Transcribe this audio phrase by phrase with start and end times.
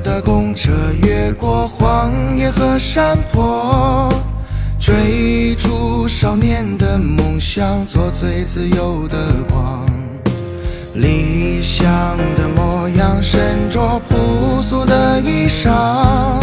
[0.00, 0.70] 的公车
[1.02, 4.08] 越过荒野和山坡，
[4.78, 9.84] 追逐少年的梦想，做最自由的光。
[10.94, 16.38] 理想的模样，身着朴素的衣裳，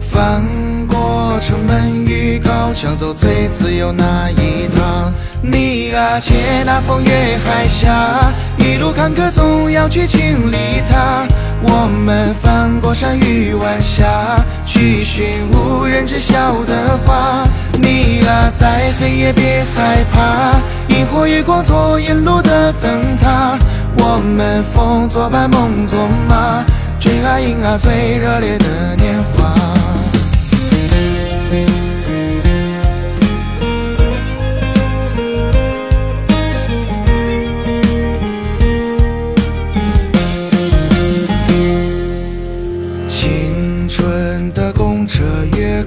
[0.00, 0.42] 翻
[0.86, 5.12] 过城门与高墙，走最自由那一趟。
[5.42, 11.26] 你啊，借那风越海峡，一路坎坷总要去经历它。
[11.60, 12.57] 我们翻
[12.88, 17.44] 过山与晚霞，去寻无人知晓的花。
[17.74, 20.54] 你啊，在黑夜别害怕，
[20.88, 23.58] 萤火月光做引路的灯塔。
[23.98, 26.64] 我们风作伴，梦作马，
[26.98, 29.57] 追啊迎啊最热烈的年华。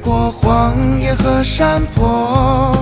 [0.02, 2.76] 过荒野和山坡，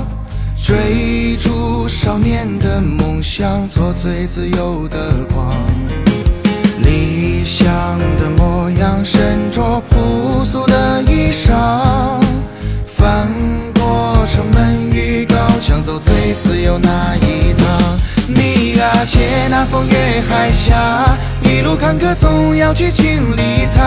[0.56, 5.53] 追逐少年的梦想，做最自由的光。
[6.81, 7.67] 理想
[8.17, 12.20] 的模样，身着朴素的衣裳，
[12.88, 13.28] 翻
[13.75, 17.67] 过城门与高墙，走最自由那一趟。
[18.28, 23.78] 你啊，借那风越海峡，一路坎坷总要去经历它。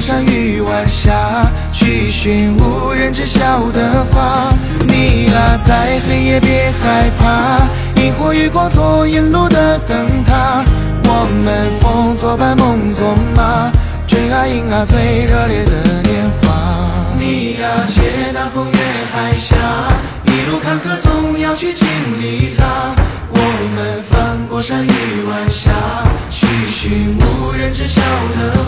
[0.00, 4.52] 山与晚霞，去寻无人知晓的花。
[4.88, 7.68] 你啊，在黑夜别害怕，
[8.02, 10.64] 萤火月光做引路的灯塔。
[11.04, 13.70] 我们风作伴，梦作马，
[14.06, 16.48] 追啊迎啊最热烈的年华。
[17.18, 18.78] 你啊，借那风越
[19.12, 19.56] 海峡，
[20.24, 21.86] 一路坎坷总要去经
[22.20, 22.94] 历它。
[23.28, 23.38] 我
[23.74, 25.70] 们翻过山与晚霞，
[26.30, 28.64] 去寻无人知晓的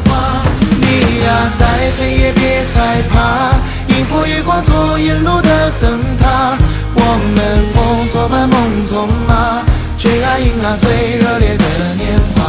[1.50, 1.66] 在
[1.98, 3.54] 黑夜别害怕，
[3.88, 6.56] 萤火月光做引路的灯塔。
[6.94, 7.00] 我
[7.34, 9.62] 们风作伴，梦作马，
[9.98, 11.64] 追啊迎啊最热烈的
[11.96, 12.42] 年华。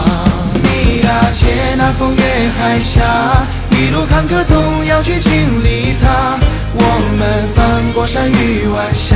[0.63, 3.01] 你啊，借那风越海峡，
[3.71, 6.37] 一路坎坷总要去经历它。
[6.75, 6.83] 我
[7.17, 9.15] 们翻过山与晚霞，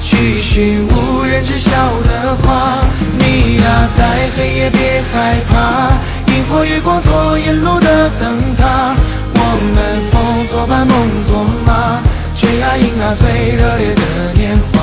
[0.00, 1.70] 去寻无人知晓
[2.02, 2.80] 的花。
[3.18, 4.04] 你啊，在
[4.36, 5.92] 黑夜别害怕，
[6.28, 8.94] 萤火月光做引路的灯塔。
[9.34, 9.40] 我
[9.74, 9.76] 们
[10.10, 10.96] 风作伴，梦
[11.26, 12.00] 作马，
[12.34, 14.77] 追啊迎啊最热烈的年华。